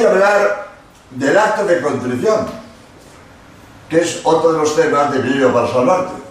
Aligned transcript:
voy 0.00 0.06
a 0.06 0.10
hablar 0.10 0.68
del 1.10 1.36
acto 1.36 1.64
de 1.64 1.80
contrición, 1.80 2.46
que 3.88 4.00
es 4.00 4.20
otro 4.24 4.52
de 4.52 4.58
los 4.58 4.76
temas 4.76 5.12
de 5.12 5.18
Vídeo 5.20 5.52
para 5.52 5.68
Salvarte. 5.68 6.22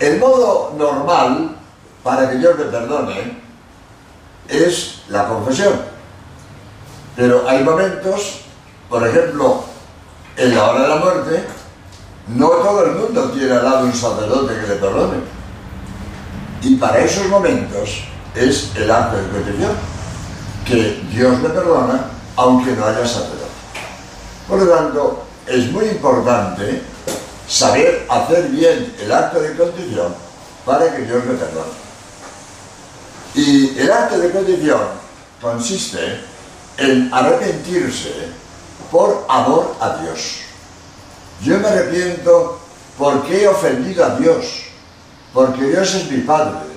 El 0.00 0.18
modo 0.18 0.74
normal 0.76 1.56
para 2.02 2.30
que 2.30 2.36
Dios 2.36 2.58
me 2.58 2.64
perdone 2.64 3.42
es 4.48 5.02
la 5.08 5.28
confesión. 5.28 5.72
Pero 7.16 7.48
hay 7.48 7.62
momentos, 7.62 8.40
por 8.88 9.06
ejemplo, 9.06 9.62
en 10.36 10.54
la 10.54 10.64
hora 10.64 10.82
de 10.82 10.88
la 10.88 10.96
muerte, 10.96 11.44
no 12.28 12.48
todo 12.48 12.84
el 12.84 12.92
mundo 12.92 13.30
tiene 13.30 13.52
al 13.52 13.64
lado 13.64 13.86
un 13.86 13.92
sacerdote 13.92 14.60
que 14.60 14.66
le 14.66 14.74
perdone. 14.74 15.18
Y 16.62 16.76
para 16.76 16.98
esos 16.98 17.28
momentos 17.28 18.04
es 18.34 18.72
el 18.74 18.90
acto 18.90 19.16
de 19.16 19.28
contrición, 19.28 19.93
que 20.64 21.02
Dios 21.10 21.40
le 21.42 21.48
perdona 21.50 22.10
aunque 22.36 22.72
no 22.72 22.84
haya 22.84 23.06
sacerdote. 23.06 23.44
Por 24.48 24.62
lo 24.62 24.74
tanto, 24.74 25.24
es 25.46 25.70
muy 25.70 25.86
importante 25.86 26.82
saber 27.48 28.06
hacer 28.08 28.48
bien 28.48 28.94
el 29.00 29.12
acto 29.12 29.40
de 29.40 29.54
contrición 29.56 30.14
para 30.64 30.94
que 30.94 31.02
Dios 31.02 31.24
me 31.24 31.34
perdone. 31.34 31.84
Y 33.34 33.78
el 33.78 33.92
acto 33.92 34.18
de 34.18 34.30
contrición 34.30 34.80
consiste 35.40 36.20
en 36.78 37.12
arrepentirse 37.12 38.28
por 38.90 39.26
amor 39.28 39.76
a 39.80 39.98
Dios. 39.98 40.40
Yo 41.42 41.58
me 41.58 41.68
arrepiento 41.68 42.58
porque 42.98 43.42
he 43.42 43.48
ofendido 43.48 44.04
a 44.04 44.16
Dios, 44.16 44.64
porque 45.32 45.64
Dios 45.64 45.94
es 45.94 46.10
mi 46.10 46.18
Padre, 46.18 46.73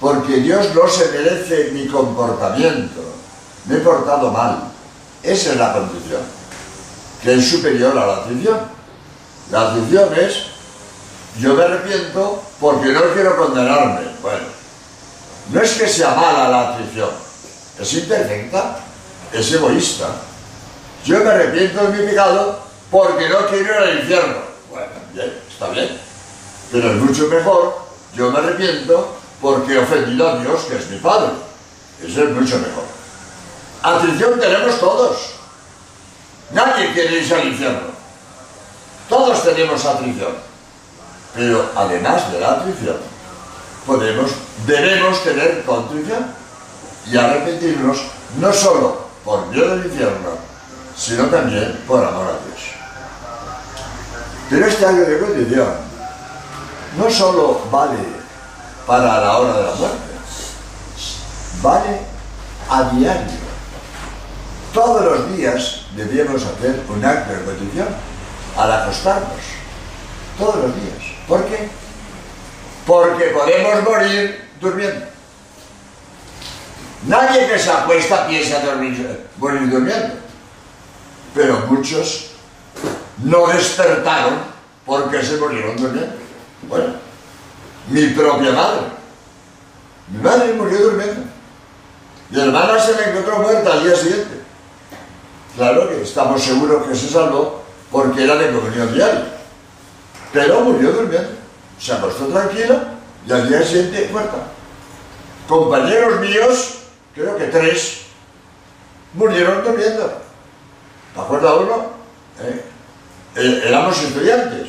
porque 0.00 0.36
Dios 0.36 0.74
no 0.74 0.88
se 0.88 1.12
merece 1.12 1.70
mi 1.72 1.86
comportamiento, 1.86 3.02
me 3.66 3.76
he 3.76 3.80
portado 3.80 4.30
mal. 4.30 4.72
Esa 5.22 5.50
es 5.50 5.56
la 5.58 5.74
condición, 5.74 6.22
que 7.22 7.34
es 7.34 7.50
superior 7.50 7.96
a 7.96 8.06
la 8.06 8.16
atrición. 8.16 8.58
La 9.50 9.68
atrición 9.68 10.08
es, 10.16 10.46
yo 11.38 11.52
me 11.54 11.64
arrepiento 11.64 12.42
porque 12.58 12.88
no 12.88 13.02
quiero 13.12 13.36
condenarme. 13.36 14.00
Bueno, 14.22 14.46
no 15.52 15.60
es 15.60 15.72
que 15.72 15.86
sea 15.86 16.14
mala 16.14 16.48
la 16.48 16.70
atrición, 16.70 17.10
es 17.78 17.92
imperfecta, 17.92 18.78
es 19.32 19.52
egoísta. 19.52 20.08
Yo 21.04 21.18
me 21.18 21.30
arrepiento 21.30 21.82
de 21.82 21.98
mi 21.98 22.06
pecado 22.08 22.60
porque 22.90 23.28
no 23.28 23.46
quiero 23.48 23.64
ir 23.64 23.70
al 23.70 23.98
infierno. 23.98 24.36
Bueno, 24.70 24.92
bien, 25.12 25.34
está 25.50 25.68
bien. 25.68 25.98
Pero 26.72 26.90
es 26.90 26.96
mucho 26.96 27.26
mejor, 27.26 27.76
yo 28.14 28.30
me 28.30 28.38
arrepiento 28.38 29.19
porque 29.40 29.74
he 29.74 29.78
ofendido 29.78 30.28
a 30.28 30.38
Dios, 30.38 30.64
que 30.64 30.76
es 30.76 30.88
mi 30.90 30.98
Padre. 30.98 31.30
Eso 32.02 32.24
es 32.24 32.30
mucho 32.30 32.58
mejor. 32.58 32.84
Atrición 33.82 34.38
tenemos 34.38 34.78
todos. 34.78 35.34
Nadie 36.52 36.92
quiere 36.92 37.18
irse 37.18 37.34
al 37.34 37.48
infierno. 37.48 37.88
Todos 39.08 39.42
tenemos 39.42 39.84
atrición. 39.84 40.32
Pero 41.34 41.70
además 41.76 42.32
de 42.32 42.40
la 42.40 42.52
atrición, 42.52 42.96
debemos 44.66 45.24
tener 45.24 45.64
contrición 45.64 46.26
y 47.06 47.16
arrepentirnos 47.16 47.98
no 48.38 48.52
solo 48.52 49.06
por 49.24 49.46
miedo 49.46 49.76
del 49.76 49.86
infierno, 49.86 50.30
sino 50.96 51.26
también 51.26 51.82
por 51.86 52.04
amor 52.04 52.26
a 52.26 52.46
Dios. 52.46 52.60
Pero 54.50 54.66
este 54.66 54.86
año 54.86 55.02
de 55.02 55.18
condición 55.18 55.68
no 56.98 57.10
solo 57.10 57.60
vale 57.70 58.19
para 58.86 59.20
la 59.20 59.38
hora 59.38 59.56
de 59.56 59.62
la 59.64 59.74
muerte, 59.74 59.98
vale 61.62 62.00
a 62.68 62.90
diario. 62.90 63.50
Todos 64.72 65.04
los 65.04 65.36
días 65.36 65.82
debíamos 65.96 66.44
hacer 66.44 66.80
un 66.88 67.04
acto 67.04 67.32
de 67.32 67.44
condición 67.44 67.88
al 68.56 68.72
acostarnos. 68.72 69.40
Todos 70.38 70.56
los 70.56 70.74
días. 70.76 71.16
¿Por 71.26 71.44
qué? 71.46 71.68
Porque 72.86 73.24
podemos 73.26 73.82
morir 73.82 74.48
durmiendo. 74.60 75.06
Nadie 77.06 77.48
que 77.48 77.58
se 77.58 77.70
acuesta 77.70 78.26
piensa 78.26 78.60
morir 79.38 79.70
durmiendo. 79.70 80.14
Pero 81.34 81.66
muchos 81.68 82.30
no 83.24 83.46
despertaron 83.48 84.38
porque 84.86 85.22
se 85.22 85.36
murieron 85.36 85.76
durmiendo. 85.76 86.14
Bueno, 86.62 86.94
mi 87.90 88.06
propia 88.08 88.52
madre. 88.52 88.80
Mi 90.08 90.22
madre 90.22 90.54
murió 90.54 90.78
durmiendo. 90.78 91.22
Mi 92.30 92.40
hermana 92.40 92.78
se 92.78 92.92
la 92.92 93.10
encontró 93.10 93.38
muerta 93.38 93.72
al 93.72 93.84
día 93.84 93.96
siguiente. 93.96 94.40
Claro 95.56 95.88
que 95.88 96.02
estamos 96.02 96.42
seguros 96.42 96.86
que 96.86 96.94
se 96.94 97.08
salvó 97.08 97.62
porque 97.90 98.24
era 98.24 98.36
de 98.36 98.52
comunión 98.52 98.94
diaria. 98.94 99.26
Pero 100.32 100.60
murió 100.60 100.92
durmiendo. 100.92 101.30
Se 101.78 101.92
acostó 101.92 102.26
tranquila 102.26 102.94
y 103.26 103.32
al 103.32 103.48
día 103.48 103.62
siguiente 103.62 104.08
muerta. 104.12 104.38
Compañeros 105.48 106.20
míos, 106.20 106.74
creo 107.14 107.36
que 107.36 107.46
tres, 107.46 108.02
murieron 109.14 109.64
durmiendo. 109.64 110.12
¿Te 111.14 111.20
acuerdas 111.20 111.54
uno? 111.60 111.90
¿Eh? 112.40 112.64
Eh, 113.36 113.62
éramos 113.66 114.00
estudiantes, 114.02 114.68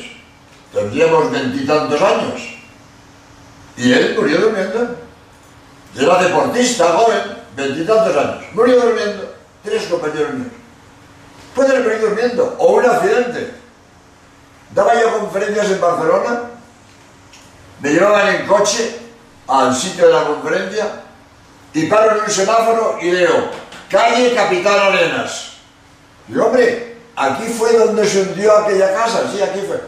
tendríamos 0.72 1.30
veintitantos 1.30 2.00
años, 2.00 2.40
y 3.76 3.92
él 3.92 4.14
murió 4.16 4.40
durmiendo. 4.40 4.96
Era 5.96 6.22
deportista, 6.22 6.92
joven, 6.92 7.20
veintitantos 7.54 8.16
años, 8.16 8.44
murió 8.52 8.80
durmiendo, 8.80 9.34
tres 9.62 9.86
compañeros 9.86 10.34
míos. 10.34 10.52
Pueden 11.54 11.82
morir 11.82 12.00
durmiendo, 12.00 12.56
o 12.58 12.72
un 12.72 12.86
accidente. 12.86 13.54
Daba 14.70 14.94
yo 14.98 15.18
conferencias 15.18 15.70
en 15.70 15.80
Barcelona, 15.80 16.40
me 17.80 17.90
llevaban 17.90 18.36
en 18.36 18.46
coche 18.46 19.00
al 19.46 19.74
sitio 19.74 20.06
de 20.06 20.12
la 20.14 20.24
conferencia 20.24 20.86
y 21.74 21.86
paro 21.86 22.16
en 22.16 22.22
un 22.22 22.30
semáforo 22.30 22.98
y 23.02 23.10
leo, 23.10 23.50
calle 23.90 24.34
Capital 24.34 24.78
Arenas. 24.78 25.52
Y 26.28 26.38
hombre, 26.38 26.92
Aquí 27.14 27.44
fue 27.44 27.76
donde 27.76 28.06
se 28.06 28.22
hundió 28.22 28.56
aquella 28.56 28.94
casa, 28.94 29.24
sí, 29.30 29.42
aquí 29.42 29.60
fue. 29.66 29.80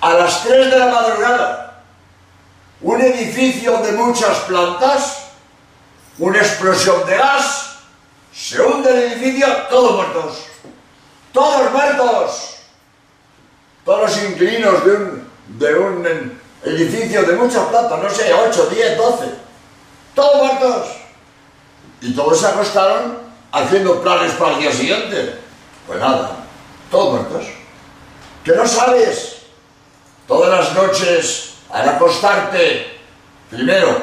A 0.00 0.14
las 0.14 0.44
3 0.44 0.70
de 0.70 0.78
la 0.78 0.86
madrugada, 0.86 1.67
un 2.80 3.00
edificio 3.00 3.78
de 3.78 3.92
muchas 3.92 4.38
plantas, 4.40 5.18
una 6.18 6.38
explosión 6.38 7.04
de 7.06 7.16
gas, 7.16 7.78
se 8.32 8.60
hunde 8.60 8.90
el 8.90 9.12
edificio, 9.12 9.46
todos 9.68 9.96
muertos. 9.96 10.44
Todos 11.32 11.72
muertos. 11.72 12.56
Todos 13.84 14.10
los 14.10 14.24
inquilinos 14.24 14.84
de 14.84 14.92
un, 14.92 15.28
de 15.48 15.74
un 15.74 16.40
edificio 16.64 17.22
de 17.22 17.32
muchas 17.34 17.66
plantas, 17.66 18.02
no 18.02 18.10
sé, 18.10 18.32
8, 18.32 18.66
10, 18.66 18.96
12. 18.96 19.24
Todos 20.14 20.42
muertos. 20.42 20.88
Y 22.00 22.14
todos 22.14 22.38
se 22.38 22.46
acostaron 22.46 23.18
haciendo 23.50 24.00
planes 24.02 24.32
para 24.32 24.52
el 24.54 24.60
día 24.60 24.72
siguiente. 24.72 25.38
Pues 25.86 25.98
nada, 25.98 26.36
todos 26.90 27.14
muertos. 27.14 27.46
Que 28.44 28.52
no 28.52 28.66
sabes 28.66 29.38
todas 30.26 30.50
las 30.50 30.74
noches 30.74 31.54
al 31.70 31.88
acostarte, 31.88 32.98
primero, 33.50 33.96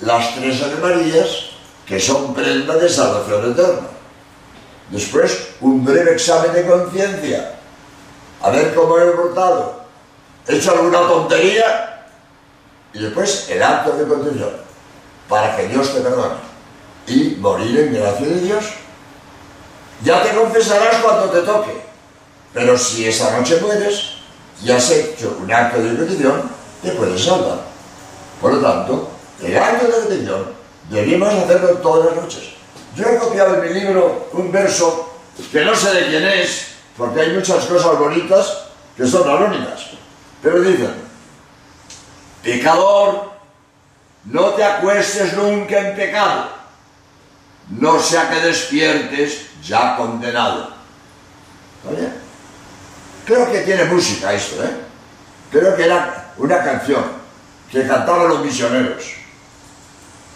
las 0.00 0.34
tres 0.34 0.60
Marías, 0.80 1.50
que 1.86 1.98
son 1.98 2.32
prenda 2.34 2.76
de 2.76 2.88
salvación 2.88 3.52
eterna. 3.52 3.88
Después, 4.90 5.48
un 5.60 5.84
breve 5.84 6.12
examen 6.12 6.52
de 6.52 6.66
conciencia, 6.66 7.54
a 8.42 8.50
ver 8.50 8.74
cómo 8.74 8.98
he 8.98 9.06
portado. 9.10 9.80
He 10.46 10.56
hecho 10.56 10.72
alguna 10.72 11.00
tontería 11.00 12.06
y 12.92 12.98
después 12.98 13.48
el 13.50 13.62
acto 13.62 13.92
de 13.92 14.06
contrición, 14.06 14.50
para 15.28 15.56
que 15.56 15.68
Dios 15.68 15.94
te 15.94 16.00
perdone 16.00 16.50
y 17.06 17.36
morir 17.40 17.78
en 17.78 17.94
gracia 17.94 18.26
de 18.26 18.40
Dios 18.40 18.64
ya 20.02 20.22
te 20.22 20.34
confesarás 20.34 20.96
cuando 21.02 21.30
te 21.30 21.40
toque. 21.42 21.82
Pero 22.52 22.76
si 22.78 23.06
esa 23.06 23.36
noche 23.36 23.60
mueres 23.60 24.12
y 24.62 24.70
has 24.70 24.90
hecho 24.90 25.36
un 25.40 25.52
acto 25.52 25.82
de 25.82 25.94
petición, 25.94 26.50
te 26.82 26.90
puedes 26.92 27.24
salvar. 27.24 27.60
Por 28.40 28.54
lo 28.54 28.60
tanto, 28.60 29.10
el 29.42 29.56
acto 29.56 29.86
de 29.86 30.06
petición 30.06 30.46
debemos 30.88 31.32
hacerlo 31.32 31.68
todas 31.78 32.06
las 32.06 32.24
noches. 32.24 32.54
Yo 32.96 33.06
he 33.06 33.18
copiado 33.18 33.54
en 33.54 33.72
mi 33.72 33.80
libro 33.80 34.28
un 34.32 34.50
verso 34.50 35.14
que 35.52 35.64
no 35.64 35.74
sé 35.74 35.92
de 35.92 36.06
quién 36.06 36.24
es, 36.24 36.66
porque 36.96 37.20
hay 37.20 37.32
muchas 37.32 37.64
cosas 37.66 37.98
bonitas 37.98 38.64
que 38.96 39.06
son 39.06 39.28
anónimas. 39.28 39.90
Pero 40.42 40.60
dicen, 40.60 40.94
pecador, 42.42 43.30
no 44.24 44.50
te 44.50 44.64
acuestes 44.64 45.34
nunca 45.34 45.78
en 45.78 45.96
pecado, 45.96 46.48
no 47.70 48.00
sea 48.00 48.28
que 48.30 48.40
despiertes 48.40 49.46
ya 49.62 49.96
condenado. 49.96 50.70
¿Vale? 51.84 52.10
Creo 53.24 53.50
que 53.50 53.60
tiene 53.60 53.84
música 53.84 54.32
esto, 54.32 54.62
¿eh? 54.64 54.76
Creo 55.50 55.76
que 55.76 55.84
era 55.84 56.19
una 56.40 56.64
canción 56.64 57.04
que 57.70 57.86
cantaban 57.86 58.28
los 58.28 58.40
misioneros. 58.40 59.04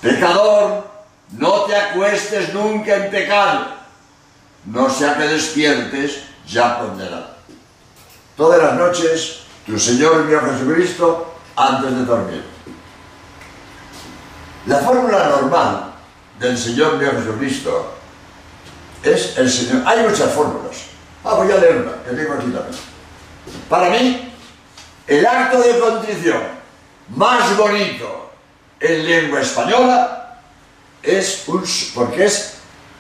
Pecador, 0.00 0.84
no 1.32 1.62
te 1.62 1.72
te 1.72 1.76
acuestes 1.76 2.52
nunca 2.52 2.94
en 2.94 3.10
pecado, 3.10 3.66
no 4.66 4.90
sea 4.90 5.16
que 5.16 5.24
despiertes 5.24 6.24
ya 6.46 6.78
condenado. 6.78 7.34
Todas 8.36 8.62
las 8.62 8.74
noches, 8.74 9.40
tu 9.64 9.78
Señor 9.78 10.24
mío 10.24 10.40
Jesucristo, 10.40 11.34
antes 11.56 11.90
de 11.90 12.04
dormir. 12.04 12.44
La 14.66 14.78
fórmula 14.78 15.28
normal 15.28 15.94
del 16.38 16.58
Señor 16.58 16.98
mío 16.98 17.12
Jesucristo 17.12 17.94
es 19.02 19.38
el 19.38 19.50
Señor. 19.50 19.82
Hay 19.86 20.06
muchas 20.06 20.32
fórmulas. 20.32 20.76
Ah, 21.24 21.34
voy 21.34 21.50
a 21.50 21.56
leer 21.56 21.76
una, 21.78 22.02
que 22.02 22.10
tengo 22.10 22.34
aquí 22.34 22.50
también. 22.50 22.82
Para 23.70 23.88
mí, 23.88 24.33
el 25.06 25.26
acto 25.26 25.60
de 25.60 25.78
contrición 25.78 26.42
más 27.14 27.56
bonito 27.56 28.30
en 28.80 29.06
lengua 29.06 29.40
española 29.40 30.40
es 31.02 31.44
un, 31.46 31.62
porque 31.94 32.24
es 32.24 32.54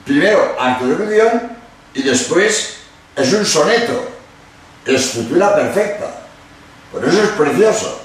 primero 0.04 0.56
acto 0.58 0.86
de 0.86 0.96
contrición 0.96 1.56
y 1.94 2.02
después 2.02 2.76
es 3.16 3.32
un 3.32 3.46
soneto, 3.46 4.08
estructura 4.84 5.54
perfecta. 5.54 6.22
Por 6.92 7.04
eso 7.04 7.22
es 7.22 7.30
precioso. 7.30 8.00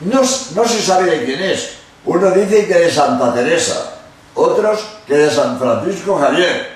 No, 0.00 0.20
no 0.20 0.68
se 0.68 0.82
sabe 0.82 1.10
de 1.10 1.24
quién 1.24 1.42
es. 1.42 1.74
Uno 2.04 2.30
dice 2.32 2.66
que 2.66 2.74
de 2.74 2.90
Santa 2.90 3.32
Teresa, 3.32 3.98
otros 4.34 4.80
que 5.06 5.14
de 5.14 5.30
San 5.30 5.58
Francisco 5.58 6.18
Javier. 6.18 6.72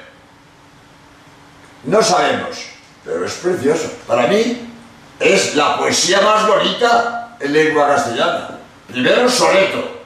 No 1.85 2.03
sabemos, 2.03 2.57
pero 3.05 3.27
es 3.27 3.33
precioso. 3.35 3.91
Para 4.07 4.29
mí 4.29 4.76
es 5.19 5.55
la 5.55 5.79
poesía 5.79 6.21
más 6.21 6.47
bonita 6.47 7.37
en 7.41 7.53
lengua 7.53 7.89
castellana. 7.89 8.51
Primero, 8.89 9.29
soneto, 9.29 10.03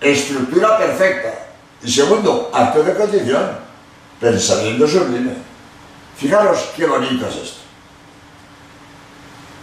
estructura 0.00 0.78
perfecta. 0.78 1.46
Y 1.82 1.90
segundo, 1.90 2.50
acto 2.52 2.82
de 2.82 2.94
condición, 2.94 3.58
pensamiento 4.20 4.86
sublime. 4.86 5.34
Fijaros 6.16 6.70
qué 6.76 6.86
bonito 6.86 7.26
es 7.28 7.36
esto. 7.36 7.60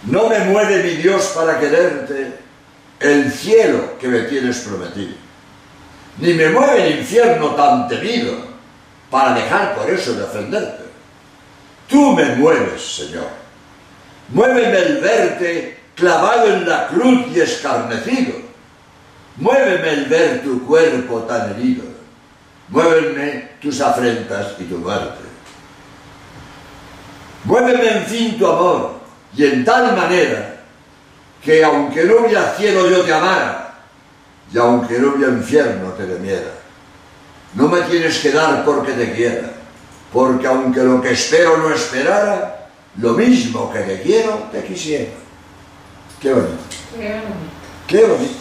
No 0.04 0.28
me 0.28 0.38
mueve 0.40 0.82
mi 0.82 0.90
Dios 0.96 1.32
para 1.34 1.58
quererte 1.58 2.38
el 3.00 3.32
cielo 3.32 3.98
que 3.98 4.08
me 4.08 4.20
tienes 4.20 4.58
prometido, 4.60 5.14
ni 6.18 6.34
me 6.34 6.50
mueve 6.50 6.86
el 6.86 6.98
infierno 7.00 7.54
tan 7.54 7.88
temido 7.88 8.34
para 9.10 9.34
dejar 9.34 9.74
por 9.74 9.88
eso 9.90 10.14
de 10.14 10.22
ofenderte. 10.22 10.84
Tú 11.88 12.12
me 12.12 12.36
mueves, 12.36 12.82
Señor. 12.82 13.43
Muéveme 14.28 14.78
el 14.78 15.00
verte 15.00 15.78
clavado 15.94 16.48
en 16.48 16.68
la 16.68 16.88
cruz 16.88 17.26
y 17.34 17.40
escarnecido. 17.40 18.34
Muéveme 19.36 19.90
el 19.90 20.04
ver 20.06 20.42
tu 20.42 20.64
cuerpo 20.66 21.20
tan 21.20 21.50
herido. 21.50 21.84
Muéveme 22.68 23.50
tus 23.60 23.80
afrentas 23.80 24.54
y 24.58 24.64
tu 24.64 24.78
muerte. 24.78 25.24
Muéveme 27.44 27.98
en 27.98 28.04
fin 28.06 28.38
tu 28.38 28.46
amor 28.46 29.00
y 29.36 29.44
en 29.44 29.64
tal 29.64 29.94
manera 29.96 30.62
que 31.42 31.62
aunque 31.62 32.04
no 32.04 32.20
hubiera 32.20 32.54
cielo 32.54 32.88
yo 32.88 33.02
te 33.02 33.12
amara 33.12 33.74
y 34.50 34.56
aunque 34.56 34.98
no 34.98 35.14
hubiera 35.14 35.32
infierno 35.32 35.90
te 35.90 36.04
temiera. 36.04 36.52
No 37.54 37.68
me 37.68 37.82
tienes 37.82 38.18
que 38.18 38.32
dar 38.32 38.64
porque 38.64 38.92
te 38.92 39.12
quiera, 39.12 39.50
porque 40.12 40.46
aunque 40.46 40.82
lo 40.82 41.00
que 41.00 41.12
espero 41.12 41.58
no 41.58 41.70
esperara, 41.70 42.53
lo 42.96 43.12
mismo 43.12 43.72
que 43.72 43.80
te 43.80 44.02
quiero 44.02 44.48
te 44.52 44.64
quisiera. 44.64 45.10
Qué 46.20 46.32
bonito. 46.32 46.62
Qué 47.86 48.04
bonito. 48.04 48.34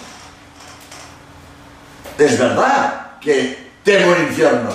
Es 2.17 2.39
verdad 2.39 3.19
que 3.19 3.71
temo 3.83 4.13
el 4.13 4.23
infierno. 4.23 4.69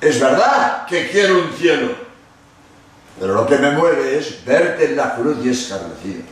Es 0.00 0.18
verdad 0.18 0.86
que 0.86 1.10
quiero 1.10 1.42
un 1.42 1.52
cielo. 1.52 1.94
Pero 3.20 3.34
lo 3.34 3.46
que 3.46 3.58
me 3.58 3.70
mueve 3.72 4.18
es 4.18 4.44
verte 4.44 4.86
en 4.86 4.96
la 4.96 5.14
cruz 5.14 5.38
y 5.44 5.50
escarnecido. 5.50 6.22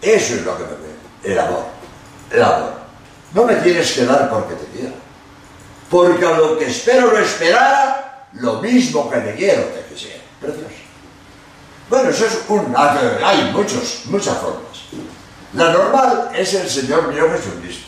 Eso 0.00 0.34
es 0.34 0.44
lo 0.44 0.56
que 0.56 0.62
me 0.62 0.68
mueve. 0.68 0.94
El 1.24 1.38
amor. 1.38 1.64
El 2.30 2.42
amor. 2.42 2.74
No 3.32 3.44
me 3.44 3.54
tienes 3.56 3.92
que 3.92 4.04
dar 4.04 4.30
porque 4.30 4.54
te 4.54 4.66
quiero. 4.66 4.94
Porque 5.90 6.24
a 6.24 6.38
lo 6.38 6.58
que 6.58 6.66
espero 6.66 7.12
no 7.12 7.18
esperara, 7.18 8.28
lo 8.34 8.60
mismo 8.60 9.10
que 9.10 9.18
te 9.18 9.34
quiero 9.34 9.62
te 9.62 9.92
quisiera. 9.92 10.22
Precioso. 10.40 10.83
Bueno, 11.88 12.08
eso 12.08 12.26
es 12.26 12.38
un... 12.48 12.74
Hay 12.76 13.50
muchos, 13.52 14.02
muchas 14.06 14.36
formas. 14.38 14.64
La 15.52 15.72
normal 15.72 16.30
es 16.34 16.54
el 16.54 16.68
Señor 16.68 17.08
mío 17.08 17.28
Jesucristo. 17.30 17.86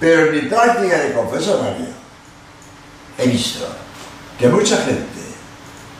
Pero 0.00 0.26
en 0.26 0.32
mi 0.32 0.40
práctica 0.48 0.98
de 0.98 1.12
confesionario 1.12 1.86
he 3.18 3.26
visto 3.26 3.66
que 4.38 4.48
mucha 4.48 4.76
gente 4.78 5.04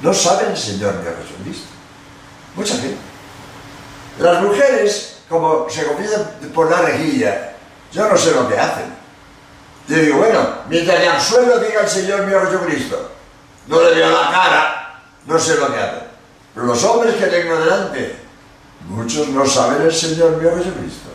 no 0.03 0.15
sabe 0.15 0.49
el 0.51 0.57
Señor 0.57 0.95
mío 0.95 1.11
Jesucristo. 1.23 1.69
Mucha 2.55 2.75
gente. 2.75 2.99
Las 4.19 4.43
mujeres, 4.43 5.19
como 5.29 5.69
se 5.69 5.87
confiesan 5.87 6.25
por 6.55 6.71
la 6.71 6.83
rejilla, 6.83 7.53
yo 7.93 8.09
no 8.09 8.17
sé 8.17 8.33
lo 8.33 8.49
que 8.49 8.59
hacen. 8.59 8.97
Yo 9.89 9.97
digo, 9.97 10.19
bueno, 10.19 10.41
mientras 10.69 11.01
el 11.01 11.21
suelo 11.21 11.59
diga 11.61 11.83
el 11.83 11.89
Señor 11.89 12.27
mío 12.27 12.41
Jesucristo, 12.45 13.13
no 13.67 13.81
le 13.83 13.95
veo 13.95 14.11
la 14.11 14.31
cara, 14.31 15.03
no 15.27 15.39
sé 15.39 15.57
lo 15.57 15.73
que 15.73 15.79
hacen. 15.79 16.08
Los 16.67 16.83
hombres 16.85 17.15
que 17.15 17.27
tengo 17.27 17.57
delante, 17.57 18.17
muchos 18.89 19.29
no 19.29 19.47
saben 19.47 19.83
el 19.83 19.95
Señor 19.95 20.39
mío 20.39 20.51
Jesucristo. 20.57 21.11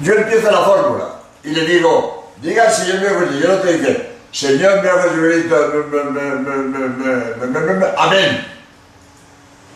Yo 0.00 0.14
empiezo 0.14 0.50
la 0.50 0.60
fórmula 0.60 1.20
y 1.44 1.50
le 1.50 1.66
digo, 1.66 2.32
diga 2.40 2.64
el 2.64 2.72
Señor 2.72 3.00
mío 3.00 3.08
Jesucristo, 3.10 3.46
yo 3.46 3.54
no 3.54 3.60
te 3.60 3.72
dice, 3.74 4.12
Señor 4.32 4.82
mío 4.82 4.92
Jesucristo, 5.02 5.56
amén. 7.98 8.46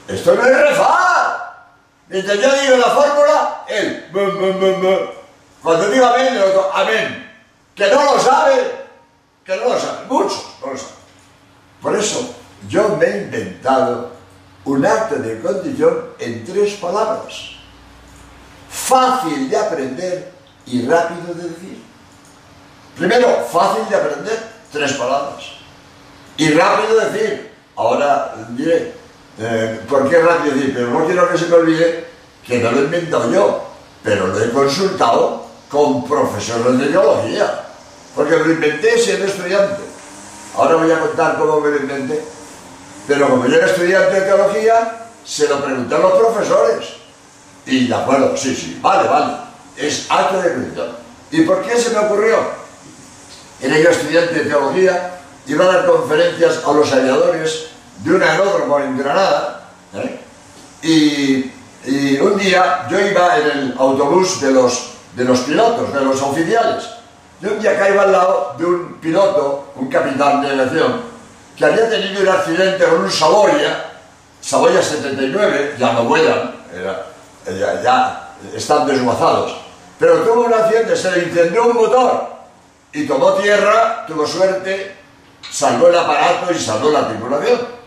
Esto 0.08 0.34
no 0.34 0.46
es 0.46 0.70
rezar. 0.70 1.66
Mientras 2.08 2.38
yo 2.38 2.62
digo 2.62 2.76
la 2.78 2.90
fórmula, 2.90 3.64
él, 3.68 4.06
cuando 5.62 5.90
digo 5.90 6.06
amén, 6.06 6.34
el 6.34 6.42
otro, 6.44 6.70
amén. 6.74 7.30
Que 7.74 7.88
no 7.88 8.04
lo 8.04 8.18
sabe, 8.18 8.86
que 9.44 9.56
no 9.56 9.68
lo 9.68 9.78
sabe, 9.78 10.06
muchos 10.08 10.56
no 10.62 10.72
lo 10.72 10.78
saben. 10.78 10.94
Por 11.82 11.96
eso, 11.96 12.36
yo 12.68 12.96
me 12.96 13.06
he 13.06 13.22
inventado 13.22 14.12
un 14.64 14.86
acto 14.86 15.16
de 15.16 15.40
condición 15.40 16.06
en 16.18 16.44
tres 16.44 16.74
palabras. 16.74 17.52
Fácil 18.70 19.50
de 19.50 19.56
aprender 19.56 20.32
y 20.66 20.86
rápido 20.86 21.34
de 21.34 21.48
decir. 21.48 21.82
Primero, 22.96 23.44
fácil 23.50 23.88
de 23.88 23.96
aprender, 23.96 24.38
tres 24.70 24.92
palabras. 24.92 25.42
Y 26.36 26.50
rápido 26.52 26.98
de 26.98 27.10
decir. 27.10 27.52
Ahora 27.74 28.34
diré, 28.50 28.92
eh, 29.38 29.80
¿por 29.88 30.08
qué 30.08 30.20
rápido 30.20 30.54
decir? 30.54 30.74
Pero 30.74 30.90
no 30.90 31.06
quiero 31.06 31.30
que 31.30 31.38
se 31.38 31.46
me 31.46 31.54
olvide 31.54 32.06
que 32.46 32.58
no 32.58 32.70
lo 32.70 32.80
he 32.80 32.84
inventado 32.84 33.32
yo, 33.32 33.64
pero 34.02 34.26
lo 34.26 34.40
he 34.40 34.50
consultado 34.50 35.46
con 35.70 36.06
profesores 36.06 36.78
de 36.78 36.86
teología. 36.86 37.64
Porque 38.14 38.36
lo 38.36 38.52
inventé 38.52 38.98
siendo 38.98 39.24
estudiante. 39.24 39.82
Ahora 40.56 40.76
voy 40.76 40.92
a 40.92 41.00
contar 41.00 41.38
cómo 41.38 41.60
me 41.60 41.70
lo 41.70 41.76
inventé. 41.78 42.22
Pero 43.06 43.28
como 43.28 43.46
yo 43.46 43.56
era 43.56 43.66
estudiante 43.66 44.20
de 44.20 44.20
teología, 44.22 45.06
se 45.24 45.48
lo 45.48 45.64
pregunté 45.64 45.94
a 45.94 45.98
los 45.98 46.12
profesores. 46.12 46.86
Y 47.66 47.88
de 47.88 47.94
acuerdo, 47.94 48.36
sí, 48.36 48.54
sí, 48.54 48.78
vale, 48.80 49.08
vale. 49.08 49.34
Es 49.76 50.06
acto 50.10 50.40
de 50.40 50.52
condición. 50.52 50.96
¿Y 51.30 51.42
por 51.42 51.62
qué 51.62 51.78
se 51.78 51.90
me 51.90 51.98
ocurrió? 51.98 52.36
Era 53.60 53.78
yo 53.78 53.90
estudiante 53.90 54.34
de 54.34 54.44
teología, 54.44 55.20
iba 55.46 55.64
a 55.64 55.68
dar 55.68 55.86
conferencias 55.86 56.60
a 56.66 56.72
los 56.72 56.92
aviadores 56.92 57.68
de 57.98 58.14
un 58.14 58.22
aeródromo 58.22 58.78
en 58.80 58.98
Granada. 58.98 59.70
¿eh? 59.94 60.20
Y, 60.82 61.50
un 62.20 62.38
día 62.38 62.86
yo 62.88 63.00
iba 63.00 63.38
en 63.38 63.58
el 63.58 63.74
autobús 63.76 64.40
de 64.40 64.52
los, 64.52 64.90
de 65.16 65.24
los 65.24 65.40
pilotos, 65.40 65.92
de 65.92 66.00
los 66.00 66.22
oficiales. 66.22 66.84
Y 67.40 67.46
un 67.46 67.60
día 67.60 67.76
caigo 67.76 68.00
al 68.00 68.12
lado 68.12 68.54
de 68.56 68.64
un 68.64 68.94
piloto, 69.00 69.72
un 69.74 69.88
capitán 69.88 70.42
de 70.42 70.50
aviación, 70.50 71.11
que 71.56 71.64
había 71.64 71.88
tenido 71.88 72.22
un 72.22 72.28
accidente 72.28 72.84
con 72.84 73.00
un 73.02 73.10
Saboya, 73.10 73.92
Saboya 74.40 74.82
79, 74.82 75.76
ya 75.78 75.92
no 75.92 76.04
vuelan, 76.04 76.54
ya, 77.46 77.82
ya, 77.82 78.34
están 78.54 78.86
desguazados, 78.86 79.56
pero 79.98 80.22
tuvo 80.22 80.44
un 80.44 80.54
accidente, 80.54 80.96
se 80.96 81.10
le 81.12 81.24
incendió 81.24 81.66
un 81.66 81.76
motor 81.76 82.32
y 82.92 83.06
tomó 83.06 83.34
tierra, 83.34 84.04
tuvo 84.06 84.26
suerte, 84.26 84.96
salvó 85.50 85.88
el 85.88 85.98
aparato 85.98 86.52
y 86.52 86.58
salvó 86.58 86.90
la 86.90 87.08
tripulación. 87.08 87.82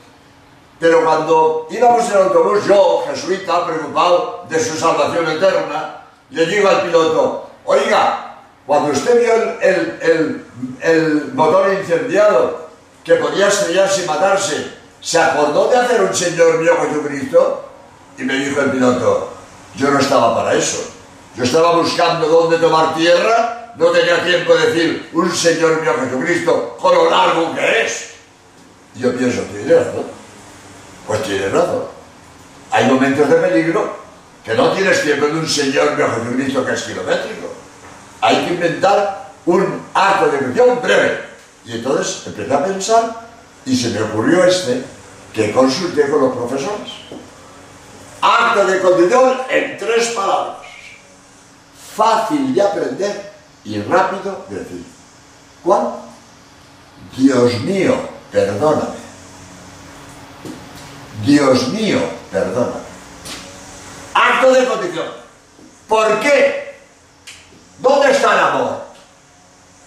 Pero 0.79 1.03
cuando 1.03 1.67
íbamos 1.69 2.09
en 2.09 2.17
autobús, 2.17 2.65
yo, 2.65 3.05
jesuita, 3.07 3.65
preocupado 3.65 4.45
de 4.49 4.59
su 4.59 4.77
salvación 4.77 5.29
eterna, 5.29 6.01
le 6.29 6.45
digo 6.45 6.67
al 6.67 6.81
piloto, 6.81 7.49
oiga, 7.63 8.35
cuando 8.65 8.91
usted 8.91 9.21
vio 9.21 9.33
el, 9.61 10.45
el 10.81 11.31
motor 11.33 11.73
incendiado, 11.73 12.64
que 13.05 13.15
podía 13.15 13.47
estrellarse 13.47 14.03
y 14.03 14.07
matarse, 14.07 14.71
¿se 14.99 15.19
acordó 15.21 15.69
de 15.69 15.77
hacer 15.77 16.01
un 16.01 16.13
Señor 16.13 16.59
mío 16.59 16.73
Jesucristo? 16.81 17.69
Y 18.17 18.23
me 18.23 18.33
dijo 18.33 18.59
el 18.59 18.71
piloto, 18.71 19.33
yo 19.75 19.91
no 19.91 19.99
estaba 19.99 20.35
para 20.35 20.55
eso. 20.55 20.91
Yo 21.37 21.43
estaba 21.43 21.75
buscando 21.75 22.27
dónde 22.27 22.57
tomar 22.57 22.95
tierra 22.95 23.65
no 23.77 23.87
tenía 23.87 24.23
tiempo 24.23 24.55
de 24.55 24.67
decir 24.67 25.09
un 25.13 25.33
Señor 25.33 25.81
mío 25.81 25.93
Jesucristo 25.99 26.77
con 26.79 26.95
lo 26.95 27.09
largo 27.09 27.53
que 27.53 27.85
es. 27.85 28.11
Yo 28.95 29.15
pienso, 29.17 29.41
tiene 29.41 29.75
razón. 29.75 30.05
Pues 31.05 31.23
tiene 31.23 31.49
razón. 31.49 31.83
Hay 32.71 32.85
momentos 32.85 33.29
de 33.29 33.35
peligro 33.35 33.97
que 34.43 34.53
no 34.53 34.71
tienes 34.71 35.01
tiempo 35.03 35.25
de 35.25 35.33
un 35.33 35.47
Señor 35.47 35.95
mío 35.95 36.07
Jesucristo 36.15 36.65
que 36.65 36.73
es 36.73 36.83
kilométrico. 36.83 37.53
Hay 38.21 38.45
que 38.45 38.53
inventar 38.53 39.31
un 39.45 39.85
acto 39.93 40.27
de 40.27 40.37
creación 40.37 40.81
breve. 40.81 41.24
Y 41.65 41.73
entonces 41.73 42.27
empecé 42.27 42.53
a 42.53 42.63
pensar 42.63 43.27
y 43.65 43.75
se 43.75 43.89
me 43.89 44.01
ocurrió 44.03 44.43
este 44.45 44.83
que 45.33 45.51
consulté 45.51 46.09
con 46.09 46.21
los 46.21 46.35
profesores. 46.35 46.91
Acto 48.21 48.65
de 48.65 48.79
condición 48.81 49.37
en 49.49 49.77
tres 49.77 50.09
palabras. 50.09 50.57
Fácil 51.95 52.53
de 52.53 52.61
aprender 52.61 53.33
y 53.63 53.81
rápido 53.81 54.45
de 54.49 54.59
decir. 54.59 54.85
¿Cuál? 55.63 55.95
Dios 57.17 57.59
mío, 57.61 57.95
perdóname. 58.31 58.95
Dios 61.25 61.67
mío, 61.69 61.99
perdóname. 62.31 62.85
Acto 64.13 64.53
de 64.53 64.65
condición. 64.65 65.07
¿Por 65.87 66.19
qué? 66.19 66.75
¿Dónde 67.79 68.11
está 68.11 68.33
el 68.33 68.39
amor? 68.39 68.81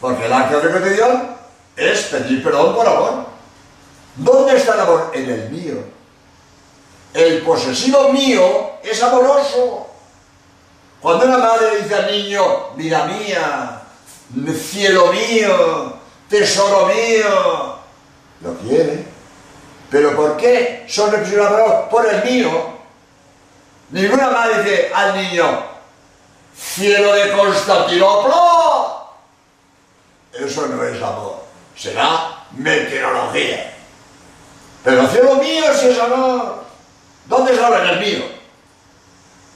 Porque 0.01 0.27
el 0.27 0.33
acto 0.33 0.61
de 0.61 0.73
condición 0.73 1.38
es 1.79 2.03
pedir 2.07 2.43
perdón 2.43 2.75
por 2.75 2.87
amor. 2.87 3.27
¿Dónde 4.17 4.57
está 4.57 4.75
el 4.75 4.81
amor? 4.81 5.11
En 5.15 5.31
el 5.31 5.51
mío. 5.51 5.77
El 7.15 7.43
posesivo 7.43 8.13
mío 8.13 8.73
es 8.83 9.03
amoroso. 9.03 9.87
Cuando 11.01 11.27
una 11.27 11.39
madre 11.39 11.81
dice 11.81 11.95
al 11.95 12.11
niño, 12.11 12.71
vida 12.75 13.05
mía, 13.05 13.83
cielo 14.53 15.13
mío, 15.13 15.95
tesoro 16.29 16.87
mío, 16.87 17.79
lo 18.41 18.55
quiere. 18.59 19.07
¿Pero 19.91 20.15
por 20.17 20.37
qué 20.37 20.85
son 20.89 21.15
expresiones 21.15 21.49
Por 21.91 22.07
el 22.07 22.25
mío. 22.25 22.51
Ninguna 23.91 24.31
madre 24.31 24.63
dice 24.63 24.91
al 24.93 25.17
niño, 25.17 25.63
cielo 26.55 27.15
de 27.15 27.33
Constantinopla. 27.33 28.35
Eso 30.33 30.67
no 30.67 30.85
es 30.85 31.03
amor, 31.03 31.43
será 31.79 32.45
meteorología. 32.53 33.75
Pero 34.85 35.07
cielo 35.09 35.37
mío 35.37 35.65
si 35.79 35.89
es 35.89 35.99
amor. 35.99 36.65
¿Dónde 37.27 37.53
es 37.55 37.61
ahora 37.61 37.93
el 37.93 38.01
mío? 38.01 38.25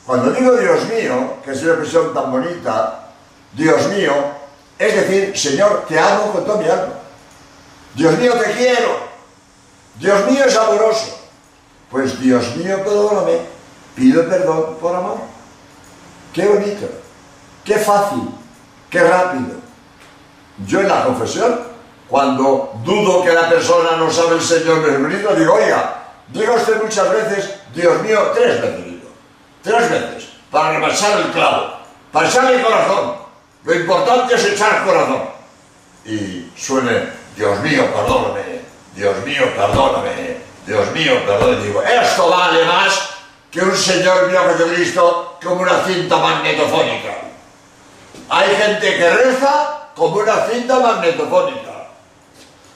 Cuando 0.06 0.30
digo 0.32 0.56
Dios 0.56 0.84
mío, 0.88 1.36
que 1.44 1.52
es 1.52 1.62
una 1.62 1.72
expresión 1.72 2.12
tan 2.12 2.30
bonita, 2.30 3.08
Dios 3.52 3.86
mío, 3.88 4.12
es 4.78 4.94
decir, 4.94 5.38
Señor, 5.38 5.84
te 5.88 5.98
amo 5.98 6.32
con 6.32 6.44
todo 6.44 6.58
mi 6.58 6.68
alma. 6.68 6.94
Dios 7.94 8.18
mío, 8.18 8.34
te 8.34 8.52
quiero. 8.52 9.12
Dios 9.96 10.30
mío 10.30 10.44
es 10.44 10.56
amoroso. 10.56 11.18
Pues 11.90 12.20
Dios 12.20 12.56
mío, 12.56 12.78
perdóname. 12.78 13.40
Pido 13.94 14.26
perdón 14.28 14.76
por 14.80 14.94
amor. 14.94 15.18
Qué 16.32 16.46
bonito, 16.46 16.88
qué 17.62 17.76
fácil, 17.76 18.30
qué 18.88 19.02
rápido. 19.02 19.56
Yo 20.66 20.80
en 20.80 20.88
la 20.88 21.04
confesión 21.04 21.71
cuando 22.08 22.72
dudo 22.84 23.24
que 23.24 23.32
la 23.32 23.48
persona 23.48 23.96
no 23.96 24.10
sabe 24.10 24.36
el 24.36 24.42
Señor 24.42 24.84
Jesucristo, 24.84 25.34
digo, 25.34 25.54
oiga, 25.54 26.02
diga 26.28 26.52
usted 26.52 26.82
muchas 26.82 27.10
veces, 27.10 27.54
Dios 27.74 28.02
mío, 28.02 28.32
tres 28.34 28.60
veces 28.60 28.92
tres 29.62 29.90
veces, 29.90 30.28
para 30.50 30.72
rebasar 30.72 31.20
el 31.20 31.30
clavo, 31.30 31.74
para 32.10 32.28
echar 32.28 32.52
el 32.52 32.62
corazón. 32.62 33.14
Lo 33.64 33.74
importante 33.74 34.34
es 34.34 34.44
echar 34.44 34.84
corazón. 34.84 35.22
Y 36.04 36.50
suene, 36.56 37.10
Dios 37.36 37.60
mío, 37.60 37.86
perdóname, 37.94 38.60
Dios 38.94 39.16
mío, 39.24 39.44
perdóname, 39.56 40.36
Dios 40.66 40.90
mío, 40.92 41.24
perdóname. 41.24 41.64
Digo, 41.64 41.82
esto 41.82 42.28
vale 42.28 42.64
más 42.64 43.10
que 43.50 43.60
un 43.60 43.76
Señor 43.76 44.28
mío 44.28 44.40
Jesucristo 44.48 45.38
como 45.42 45.62
una 45.62 45.84
cinta 45.84 46.16
magnetofónica. 46.16 47.18
Hay 48.28 48.56
gente 48.56 48.96
que 48.96 49.10
reza 49.10 49.90
como 49.94 50.16
una 50.16 50.46
cinta 50.46 50.80
magnetofónica. 50.80 51.71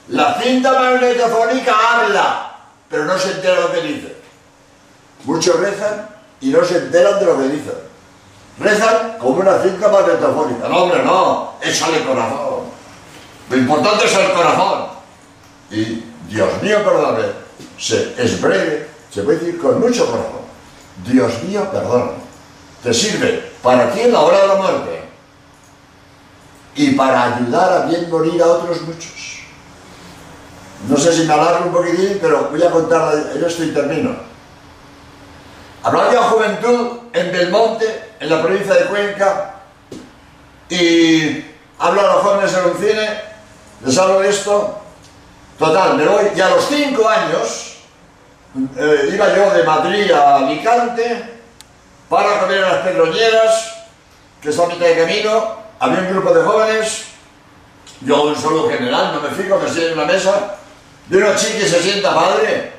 La 0.09 0.39
cinta 0.41 0.71
magnetofónica 0.71 1.73
habla, 1.73 2.55
pero 2.89 3.05
no 3.05 3.17
se 3.17 3.31
entera 3.31 3.61
lo 3.61 3.71
que 3.71 3.81
dice. 3.81 4.15
Muchos 5.25 5.59
rezan 5.59 6.07
y 6.39 6.49
no 6.49 6.63
se 6.63 6.77
enteran 6.77 7.19
de 7.19 7.25
lo 7.25 7.37
que 7.37 7.47
dicen. 7.49 7.75
Rezan 8.59 9.17
como 9.19 9.41
una 9.41 9.61
cinta 9.61 9.89
magnetofónica. 9.89 10.69
No, 10.69 10.83
hombre, 10.83 11.03
no, 11.03 11.53
échale 11.61 12.05
corazón. 12.05 12.67
Lo 13.49 13.57
importante 13.57 14.05
es 14.05 14.15
el 14.15 14.31
corazón. 14.31 14.87
Y, 15.71 16.03
Dios 16.29 16.61
mío, 16.61 16.83
perdóname, 16.83 17.25
se, 17.77 18.13
es 18.17 18.41
breve, 18.41 18.89
se 19.09 19.23
puede 19.23 19.39
decir 19.39 19.59
con 19.59 19.79
mucho 19.79 20.05
corazón. 20.05 20.47
Dios 21.05 21.43
mío, 21.43 21.69
perdóname. 21.69 22.27
Te 22.81 22.93
sirve 22.93 23.51
para 23.61 23.91
ti 23.91 24.01
en 24.01 24.13
la 24.13 24.21
hora 24.21 24.41
de 24.41 24.47
la 24.47 24.55
muerte 24.55 25.01
y 26.75 26.91
para 26.91 27.35
ayudar 27.35 27.73
a 27.73 27.85
bien 27.87 28.09
morir 28.09 28.41
a 28.41 28.47
otros 28.47 28.81
muchos. 28.83 29.36
No 30.87 30.95
sé 30.95 31.11
si 31.13 31.23
me 31.23 31.33
alargo 31.33 31.65
un 31.65 31.73
poquitín, 31.73 32.17
pero 32.21 32.49
voy 32.49 32.63
a 32.63 32.71
contar 32.71 33.13
esto 33.45 33.63
y 33.63 33.71
termino. 33.71 34.15
Hablaba 35.83 36.09
de 36.09 36.15
la 36.15 36.23
juventud 36.23 36.99
en 37.13 37.31
Belmonte, 37.31 38.13
en 38.19 38.29
la 38.29 38.41
provincia 38.41 38.73
de 38.73 38.85
Cuenca, 38.85 39.55
y 40.69 41.45
hablo 41.79 42.01
a 42.01 42.13
los 42.13 42.23
jóvenes 42.23 42.53
en 42.53 42.65
un 42.65 42.77
cine, 42.77 43.21
les 43.85 43.97
hablo 43.97 44.19
de 44.21 44.29
esto. 44.29 44.79
Total, 45.59 45.97
me 45.97 46.05
voy, 46.05 46.25
y 46.35 46.39
a 46.39 46.49
los 46.49 46.65
cinco 46.65 47.07
años 47.09 47.77
eh, 48.77 49.09
iba 49.13 49.35
yo 49.35 49.51
de 49.51 49.63
Madrid 49.63 50.11
a 50.11 50.37
Alicante 50.37 51.41
para 52.09 52.39
comer 52.39 52.57
en 52.57 52.69
las 52.69 52.81
Pedroñeras, 52.83 53.73
que 54.41 54.49
es 54.49 54.59
a 54.59 54.67
mitad 54.67 54.85
de 54.85 54.97
camino, 54.97 55.55
había 55.79 55.99
un 55.99 56.09
grupo 56.09 56.33
de 56.33 56.43
jóvenes, 56.43 57.03
yo 58.01 58.23
un 58.23 58.35
solo 58.35 58.69
general, 58.69 59.13
no 59.13 59.21
me 59.21 59.35
fijo, 59.35 59.57
me 59.57 59.67
estoy 59.67 59.85
en 59.85 59.93
una 59.93 60.05
mesa, 60.05 60.57
de 61.09 61.37
se 61.37 61.81
sienta 61.81 62.13
padre. 62.13 62.73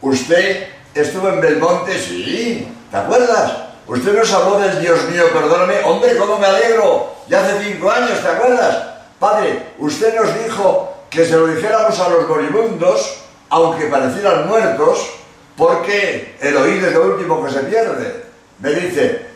Usted 0.00 0.68
estuvo 0.94 1.28
en 1.28 1.40
Belmonte, 1.40 1.98
sí, 1.98 2.68
¿te 2.90 2.96
acuerdas? 2.96 3.52
Usted 3.86 4.16
nos 4.16 4.32
habló 4.32 4.58
del 4.58 4.80
Dios 4.80 5.04
mío, 5.10 5.24
perdóname. 5.32 5.82
Hombre, 5.84 6.16
¿cómo 6.16 6.38
me 6.38 6.46
alegro? 6.46 7.14
Ya 7.28 7.40
hace 7.40 7.64
cinco 7.64 7.90
años, 7.90 8.20
¿te 8.20 8.28
acuerdas? 8.28 8.84
Padre, 9.18 9.62
usted 9.78 10.14
nos 10.14 10.44
dijo 10.44 10.94
que 11.08 11.24
se 11.24 11.36
lo 11.36 11.46
dijéramos 11.46 11.98
a 11.98 12.08
los 12.08 12.28
moribundos, 12.28 13.20
aunque 13.48 13.86
parecieran 13.86 14.46
muertos, 14.48 15.10
porque 15.56 16.36
el 16.40 16.56
oído 16.56 16.88
es 16.88 16.94
lo 16.94 17.04
último 17.04 17.44
que 17.44 17.52
se 17.52 17.60
pierde. 17.60 18.24
Me 18.58 18.70
dice, 18.70 19.26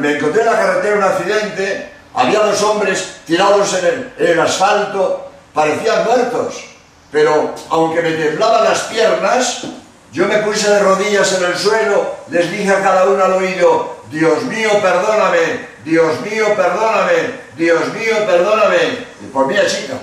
me 0.00 0.16
encontré 0.16 0.40
en 0.40 0.46
la 0.46 0.56
carretera 0.56 0.96
un 0.96 1.02
accidente, 1.04 1.92
había 2.14 2.40
dos 2.40 2.62
hombres 2.62 3.20
tirados 3.26 3.74
en 3.74 4.12
el 4.18 4.40
asfalto, 4.40 5.30
parecían 5.54 6.04
muertos 6.04 6.69
pero 7.10 7.54
aunque 7.70 8.02
me 8.02 8.12
temblaban 8.12 8.64
las 8.64 8.80
piernas, 8.82 9.64
yo 10.12 10.26
me 10.26 10.38
puse 10.38 10.70
de 10.70 10.80
rodillas 10.80 11.32
en 11.38 11.44
el 11.44 11.56
suelo, 11.56 12.16
les 12.30 12.50
dije 12.50 12.70
a 12.70 12.82
cada 12.82 13.06
uno 13.06 13.24
al 13.24 13.32
oído, 13.32 13.96
Dios 14.10 14.42
mío, 14.44 14.70
perdóname, 14.82 15.68
Dios 15.84 16.20
mío, 16.20 16.46
perdóname, 16.56 17.40
Dios 17.56 17.92
mío, 17.92 18.26
perdóname. 18.26 19.06
Y 19.22 19.26
por 19.32 19.46
mí, 19.46 19.54
chica, 19.66 19.94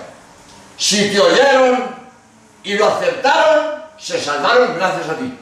si 0.78 1.10
te 1.10 1.20
oyeron 1.20 1.96
y 2.64 2.76
lo 2.76 2.88
aceptaron, 2.88 3.84
se 3.98 4.20
salvaron 4.22 4.76
gracias 4.76 5.10
a 5.10 5.16
ti. 5.16 5.38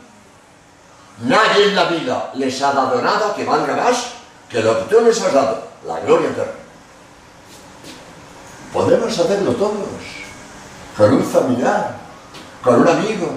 Nadie 1.21 1.65
en 1.65 1.75
la 1.75 1.85
vida 1.85 2.31
les 2.35 2.61
ha 2.61 2.73
dado 2.73 3.01
nada 3.01 3.33
que 3.35 3.45
valga 3.45 3.75
más 3.75 4.13
que 4.49 4.61
lo 4.61 4.79
que 4.79 4.95
tú 4.95 5.01
les 5.01 5.21
has 5.21 5.33
dado, 5.33 5.67
la 5.85 5.99
gloria 5.99 6.29
eterna. 6.29 6.53
Podemos 8.73 9.17
hacerlo 9.17 9.51
todos 9.53 10.14
con 10.97 11.13
un 11.13 11.23
familiar, 11.23 11.95
con 12.63 12.81
un 12.81 12.87
amigo, 12.87 13.33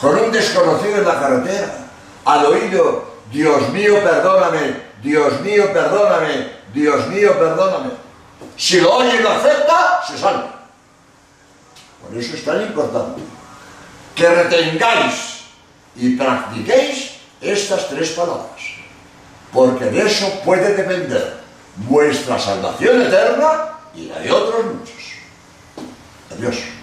con 0.00 0.18
un 0.18 0.32
desconocido 0.32 0.96
en 0.96 1.04
la 1.04 1.20
carretera, 1.20 1.74
al 2.24 2.46
oído, 2.46 3.12
Dios 3.30 3.68
mío, 3.70 4.02
perdóname, 4.02 4.76
Dios 5.02 5.40
mío, 5.40 5.72
perdóname, 5.72 6.48
Dios 6.72 7.06
mío, 7.08 7.38
perdóname. 7.38 7.90
Si 8.56 8.80
lo 8.80 8.92
oye 8.94 9.16
y 9.18 9.22
lo 9.22 9.30
acepta, 9.30 10.02
se 10.06 10.18
salva. 10.18 10.66
Por 12.02 12.18
eso 12.18 12.34
es 12.34 12.44
tan 12.44 12.60
importante 12.62 13.22
que 14.14 14.28
retengáis 14.28 15.44
y 15.96 16.16
practiquéis 16.16 17.12
estas 17.40 17.88
tres 17.88 18.10
palabras, 18.10 18.60
porque 19.52 19.86
de 19.86 20.06
eso 20.06 20.40
puede 20.44 20.74
depender 20.74 21.40
vuestra 21.76 22.38
salvación 22.38 23.02
eterna 23.02 23.78
y 23.94 24.06
la 24.06 24.18
de 24.18 24.32
otros 24.32 24.64
muchos. 24.66 25.01
yapıyor. 26.42 26.81